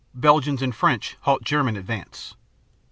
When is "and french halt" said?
0.63-1.43